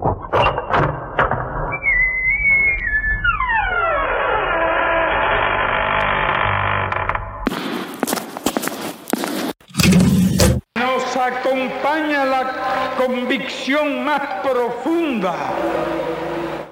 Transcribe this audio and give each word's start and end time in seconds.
Nos 0.00 0.12
acompaña 11.16 12.24
la 12.24 12.94
convicción 12.96 14.02
más 14.02 14.22
profunda 14.42 15.34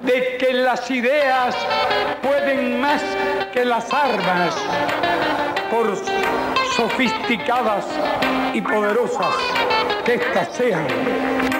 de 0.00 0.38
que 0.38 0.54
las 0.54 0.90
ideas 0.90 1.54
pueden 2.22 2.80
más 2.80 3.02
que 3.52 3.66
las 3.66 3.92
armas, 3.92 4.56
por 5.70 5.94
sofisticadas 6.74 7.84
y 8.54 8.62
poderosas 8.62 9.34
que 10.06 10.14
éstas 10.14 10.48
sean. 10.56 11.57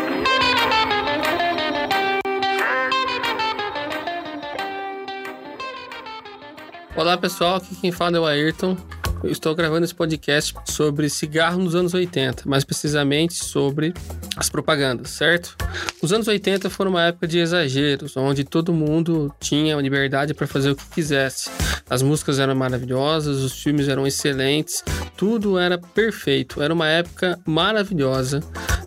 Olá 6.99 7.17
pessoal, 7.17 7.55
aqui 7.55 7.77
quem 7.77 7.93
fala 7.93 8.17
é 8.17 8.21
o 8.21 8.27
Ayrton. 8.27 8.77
Eu 9.23 9.31
estou 9.31 9.55
gravando 9.55 9.85
esse 9.85 9.95
podcast 9.95 10.53
sobre 10.65 11.09
cigarro 11.09 11.63
nos 11.63 11.77
anos 11.77 11.95
80, 11.95 12.43
mais 12.45 12.65
precisamente 12.65 13.35
sobre 13.35 13.95
as 14.37 14.51
propagandas, 14.51 15.11
certo? 15.11 15.57
Os 16.03 16.13
anos 16.13 16.27
80 16.27 16.69
foram 16.69 16.91
uma 16.91 17.05
época 17.05 17.29
de 17.29 17.39
exageros, 17.39 18.17
onde 18.17 18.43
todo 18.43 18.73
mundo 18.73 19.33
tinha 19.39 19.77
liberdade 19.77 20.35
para 20.35 20.49
fazer 20.49 20.73
o 20.73 20.75
que 20.75 20.89
quisesse. 20.89 21.49
As 21.89 22.03
músicas 22.03 22.41
eram 22.41 22.57
maravilhosas, 22.57 23.45
os 23.45 23.63
filmes 23.63 23.89
eram 23.89 24.05
excelentes, 24.05 24.83
tudo 25.17 25.57
era 25.57 25.79
perfeito. 25.79 26.61
Era 26.61 26.75
uma 26.75 26.89
época 26.89 27.39
maravilhosa, 27.47 28.41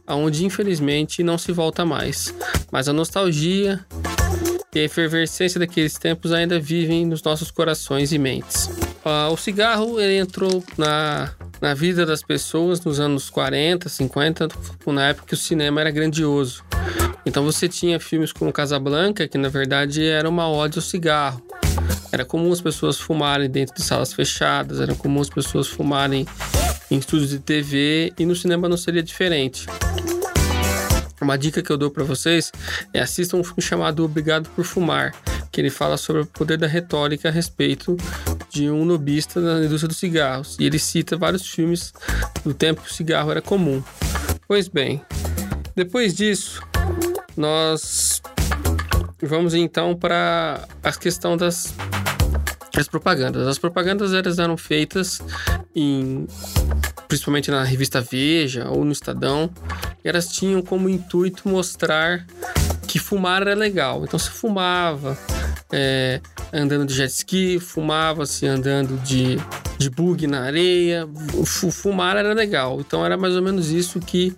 onde 0.06 0.46
infelizmente 0.46 1.24
não 1.24 1.38
se 1.38 1.54
volta 1.54 1.86
mais. 1.86 2.36
Mas 2.74 2.90
a 2.90 2.94
nostalgia 2.94 3.80
e 4.74 4.80
a 4.80 4.84
efervescência 4.84 5.60
daqueles 5.60 5.98
tempos 5.98 6.32
ainda 6.32 6.60
vivem 6.60 7.06
nos 7.06 7.22
nossos 7.22 7.52
corações 7.52 8.12
e 8.14 8.18
mentes. 8.18 8.68
Uh, 9.04 9.32
o 9.32 9.38
cigarro 9.38 10.00
ele 10.00 10.18
entrou 10.18 10.64
na, 10.78 11.32
na 11.60 11.74
vida 11.74 12.06
das 12.06 12.24
pessoas 12.24 12.80
nos 12.82 13.00
anos 13.00 13.30
40, 13.30 13.90
50, 13.90 14.48
na 14.88 15.10
época 15.10 15.28
que 15.28 15.34
o 15.34 15.38
cinema 15.38 15.82
era 15.82 15.92
grandioso. 15.92 16.64
Então 17.26 17.44
você 17.44 17.68
tinha 17.68 18.00
filmes 18.00 18.32
como 18.32 18.52
Casablanca, 18.52 19.28
que 19.28 19.38
na 19.38 19.50
verdade 19.50 20.06
era 20.06 20.28
uma 20.28 20.50
ode 20.50 20.78
ao 20.78 20.82
cigarro. 20.82 21.42
Era 22.12 22.26
comum 22.26 22.52
as 22.52 22.62
pessoas 22.62 23.00
fumarem 23.00 23.50
dentro 23.50 23.76
de 23.76 23.84
salas 23.84 24.14
fechadas, 24.14 24.80
era 24.80 24.94
comum 24.96 25.22
as 25.22 25.30
pessoas 25.30 25.68
fumarem 25.68 26.26
em 26.90 26.98
estúdios 26.98 27.30
de 27.30 27.40
TV 27.40 28.12
e 28.18 28.26
no 28.26 28.36
cinema 28.36 28.68
não 28.68 28.78
seria 28.78 29.04
diferente. 29.04 29.66
Uma 31.32 31.38
dica 31.38 31.64
que 31.64 31.72
eu 31.72 31.78
dou 31.78 31.90
para 31.90 32.04
vocês 32.04 32.52
é 32.94 33.00
assistam 33.00 33.38
um 33.38 33.44
filme 33.46 33.62
chamado 33.62 34.04
Obrigado 34.04 34.50
por 34.50 34.66
Fumar, 34.66 35.16
que 35.50 35.62
ele 35.62 35.70
fala 35.70 35.96
sobre 35.96 36.24
o 36.24 36.26
poder 36.26 36.58
da 36.58 36.68
retórica 36.68 37.30
a 37.30 37.32
respeito 37.32 37.96
de 38.50 38.70
um 38.70 38.84
lobista 38.84 39.40
na 39.40 39.66
indústria 39.66 39.88
dos 39.88 39.98
cigarros. 39.98 40.58
E 40.60 40.66
ele 40.66 40.78
cita 40.78 41.16
vários 41.16 41.48
filmes 41.48 41.94
do 42.44 42.54
tempo 42.54 42.82
que 42.82 42.92
o 42.92 42.94
cigarro 42.94 43.32
era 43.32 43.42
comum. 43.42 43.82
Pois 44.46 44.68
bem, 44.68 45.02
depois 45.74 46.14
disso, 46.14 46.62
nós 47.38 48.22
vamos 49.22 49.54
então 49.54 49.96
para 49.96 50.68
a 50.84 50.92
questão 50.92 51.38
das 51.38 51.74
as 52.76 52.90
propagandas. 52.90 53.48
As 53.48 53.58
propagandas 53.58 54.14
elas 54.14 54.38
eram 54.38 54.58
feitas 54.58 55.22
em 55.74 56.28
principalmente 57.08 57.52
na 57.52 57.64
revista 57.64 58.00
Veja 58.00 58.70
ou 58.70 58.86
no 58.86 58.92
Estadão, 58.94 59.50
elas 60.04 60.28
tinham 60.28 60.62
como 60.62 60.90
intuito 60.90 61.48
mostrar 61.48 62.26
que 62.88 63.00
fumar 63.00 63.42
era 63.42 63.56
legal. 63.56 64.04
Então 64.04 64.20
se 64.20 64.30
fumava 64.30 65.18
é, 65.72 66.20
andando 66.52 66.86
de 66.86 66.94
jet 66.94 67.12
ski, 67.12 67.60
fumava-se 67.60 68.46
andando 68.46 69.02
de, 69.04 69.38
de 69.78 69.90
bug 69.90 70.28
na 70.28 70.42
areia, 70.42 71.08
fumar 71.72 72.18
era 72.18 72.34
legal. 72.34 72.80
Então 72.80 73.06
era 73.06 73.18
mais 73.18 73.36
ou 73.36 73.42
menos 73.42 73.70
isso 73.70 74.00
que, 74.00 74.36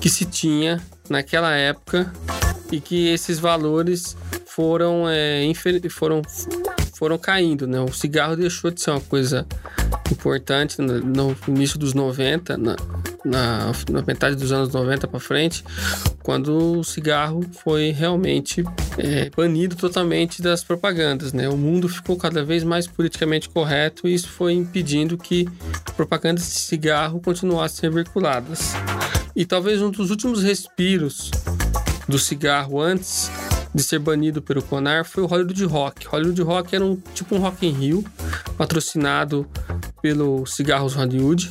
que 0.00 0.08
se 0.10 0.24
tinha 0.24 0.80
naquela 1.08 1.54
época 1.54 2.12
e 2.70 2.80
que 2.80 3.08
esses 3.08 3.38
valores 3.38 4.16
foram, 4.46 5.08
é, 5.08 5.50
foram, 5.90 6.22
foram 6.94 7.18
caindo. 7.18 7.66
Né? 7.66 7.80
O 7.80 7.92
cigarro 7.92 8.36
deixou 8.36 8.70
de 8.70 8.80
ser 8.80 8.90
uma 8.90 9.00
coisa 9.00 9.46
importante 10.12 10.80
no, 10.80 11.36
início 11.48 11.78
dos 11.78 11.94
90, 11.94 12.56
na, 12.56 12.76
na, 13.24 13.72
na 13.90 14.02
metade 14.02 14.36
dos 14.36 14.52
anos 14.52 14.72
90 14.72 15.08
para 15.08 15.18
frente, 15.18 15.64
quando 16.22 16.78
o 16.78 16.84
cigarro 16.84 17.44
foi 17.62 17.90
realmente 17.90 18.62
é, 18.98 19.30
banido 19.34 19.76
totalmente 19.76 20.42
das 20.42 20.62
propagandas. 20.62 21.32
Né? 21.32 21.48
O 21.48 21.56
mundo 21.56 21.88
ficou 21.88 22.16
cada 22.16 22.44
vez 22.44 22.62
mais 22.62 22.86
politicamente 22.86 23.48
correto 23.48 24.06
e 24.06 24.14
isso 24.14 24.28
foi 24.28 24.52
impedindo 24.52 25.16
que 25.16 25.48
propagandas 25.96 26.44
de 26.44 26.60
cigarro 26.60 27.20
continuassem 27.20 27.90
veiculadas. 27.90 28.72
E 29.34 29.44
talvez 29.44 29.80
um 29.80 29.90
dos 29.90 30.10
últimos 30.10 30.42
respiros 30.42 31.30
do 32.08 32.18
cigarro 32.18 32.80
antes 32.80 33.30
de 33.74 33.82
ser 33.82 33.98
banido 33.98 34.40
pelo 34.40 34.62
Conar 34.62 35.04
foi 35.04 35.24
o 35.24 35.26
Hollywood 35.26 35.64
Rock. 35.64 36.06
Hollywood 36.06 36.40
Rock 36.42 36.74
era 36.74 36.84
um 36.84 36.96
tipo 37.12 37.34
um 37.34 37.40
Rock 37.40 37.66
in 37.66 37.72
Rio, 37.72 38.04
patrocinado 38.56 39.46
pelo 40.00 40.46
Cigarros 40.46 40.94
Hollywood, 40.94 41.50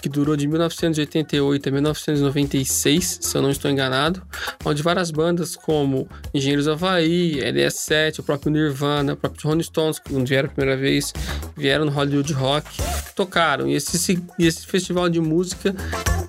que 0.00 0.08
durou 0.08 0.36
de 0.36 0.46
1988 0.46 1.68
a 1.68 1.72
1996, 1.72 3.18
se 3.20 3.36
eu 3.36 3.42
não 3.42 3.50
estou 3.50 3.70
enganado, 3.70 4.22
onde 4.64 4.82
várias 4.82 5.10
bandas 5.10 5.54
como 5.54 6.08
Engenheiros 6.32 6.66
Havaí, 6.66 7.36
LS7, 7.36 8.20
o 8.20 8.22
próprio 8.22 8.50
Nirvana, 8.50 9.12
o 9.12 9.16
próprio 9.16 9.48
Rolling 9.48 9.62
Stones, 9.62 9.98
que 9.98 10.12
vieram 10.24 10.48
a 10.48 10.52
primeira 10.52 10.80
vez, 10.80 11.12
vieram 11.56 11.84
no 11.84 11.90
Hollywood 11.90 12.32
Rock, 12.32 12.68
tocaram. 13.14 13.68
E 13.68 13.74
esse, 13.74 14.22
esse 14.38 14.66
festival 14.66 15.08
de 15.08 15.20
música, 15.20 15.74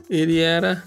ele 0.10 0.40
era 0.40 0.84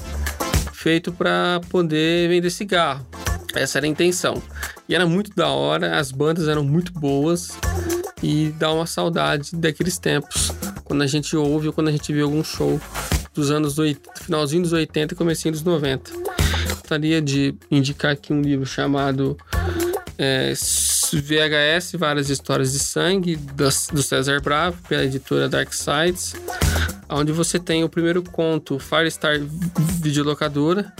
feito 0.72 1.12
para 1.12 1.61
poder 1.71 2.28
vender 2.28 2.51
cigarro. 2.51 3.06
Essa 3.55 3.78
era 3.78 3.87
a 3.87 3.89
intenção. 3.89 4.43
E 4.89 4.95
era 4.95 5.06
muito 5.06 5.34
da 5.34 5.49
hora, 5.49 5.99
as 5.99 6.12
bandas 6.12 6.49
eram 6.49 6.62
muito 6.62 6.93
boas 6.93 7.56
e 8.22 8.55
dá 8.59 8.72
uma 8.72 8.87
saudade 8.87 9.55
daqueles 9.55 9.99
tempos, 9.99 10.51
quando 10.84 11.03
a 11.03 11.06
gente 11.06 11.37
ouve 11.37 11.67
ou 11.67 11.72
quando 11.72 11.89
a 11.89 11.93
gente 11.93 12.12
vê 12.12 12.21
algum 12.21 12.45
show 12.45 12.81
dos 13.33 13.50
anos 13.50 13.75
do 13.75 13.83
finalzinho 14.22 14.62
dos 14.62 14.72
80 14.72 15.15
e 15.15 15.17
comecinho 15.17 15.53
dos 15.53 15.62
90. 15.62 16.12
Gostaria 16.69 17.21
de 17.21 17.55
indicar 17.71 18.12
aqui 18.12 18.33
um 18.33 18.41
livro 18.41 18.67
chamado 18.67 19.37
é, 20.17 20.53
VHS, 21.12 21.93
Várias 21.99 22.31
Histórias 22.31 22.72
de 22.72 22.78
Sangue, 22.78 23.37
do 23.37 24.03
César 24.03 24.41
Bravo, 24.41 24.77
pela 24.89 25.05
editora 25.05 25.49
Dark 25.49 25.72
Sides 25.72 26.34
onde 27.09 27.33
você 27.33 27.59
tem 27.59 27.84
o 27.84 27.89
primeiro 27.89 28.22
conto, 28.22 28.78
Firestar 28.78 29.39
Videolocadora, 30.01 30.93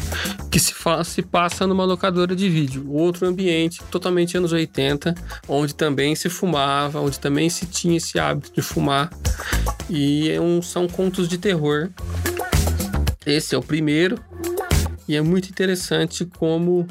que 0.55 0.61
se, 0.61 0.73
se 1.05 1.21
passa 1.21 1.67
numa 1.67 1.85
locadora 1.85 2.37
de 2.37 2.49
vídeo. 2.49 2.89
Outro 2.89 3.27
ambiente, 3.27 3.83
totalmente 3.91 4.37
anos 4.37 4.53
80, 4.53 5.13
onde 5.49 5.75
também 5.75 6.15
se 6.15 6.29
fumava, 6.29 7.01
onde 7.01 7.19
também 7.19 7.51
se 7.51 7.67
tinha 7.67 7.97
esse 7.97 8.21
hábito 8.21 8.53
de 8.53 8.63
fumar. 8.63 9.11
E 9.91 10.31
é 10.31 10.41
um, 10.41 10.63
são 10.63 10.87
contos 10.87 11.29
de 11.29 11.39
terror. 11.39 11.91
Esse 13.27 13.57
é 13.57 13.59
o 13.59 13.63
primeiro. 13.63 14.17
E 15.09 15.17
é 15.17 15.21
muito 15.21 15.49
interessante 15.49 16.25
como 16.25 16.87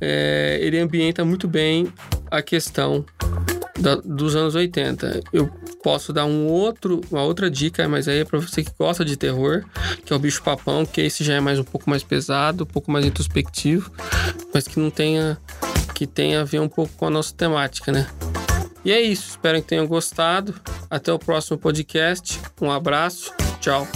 é, 0.00 0.58
ele 0.62 0.78
ambienta 0.78 1.26
muito 1.26 1.46
bem 1.46 1.92
a 2.30 2.40
questão 2.40 3.04
da, 3.78 3.96
dos 3.96 4.34
anos 4.34 4.54
80. 4.54 5.20
Eu 5.30 5.52
posso 5.84 6.14
dar 6.14 6.24
um 6.24 6.46
outro, 6.46 7.02
uma 7.10 7.22
outra 7.22 7.50
dica, 7.50 7.86
mas 7.86 8.08
aí 8.08 8.20
é 8.20 8.24
para 8.24 8.40
você 8.40 8.64
que 8.64 8.70
gosta 8.76 9.04
de 9.04 9.18
terror, 9.18 9.62
que 10.02 10.14
é 10.14 10.16
o 10.16 10.18
bicho 10.18 10.42
papão, 10.42 10.86
que 10.86 11.02
esse 11.02 11.22
já 11.22 11.34
é 11.34 11.40
mais 11.40 11.58
um 11.58 11.62
pouco 11.62 11.90
mais 11.90 12.02
pesado, 12.02 12.64
um 12.64 12.66
pouco 12.66 12.90
mais 12.90 13.04
introspectivo, 13.04 13.92
mas 14.52 14.66
que 14.66 14.80
não 14.80 14.90
tenha 14.90 15.36
que 15.94 16.06
tenha 16.06 16.40
a 16.40 16.44
ver 16.44 16.60
um 16.60 16.68
pouco 16.68 16.92
com 16.94 17.06
a 17.06 17.10
nossa 17.10 17.34
temática, 17.34 17.92
né? 17.92 18.08
E 18.82 18.92
é 18.92 19.00
isso, 19.00 19.28
espero 19.30 19.60
que 19.60 19.68
tenham 19.68 19.86
gostado. 19.86 20.54
Até 20.90 21.12
o 21.12 21.18
próximo 21.18 21.58
podcast. 21.58 22.40
Um 22.60 22.70
abraço. 22.70 23.32
Tchau. 23.60 23.86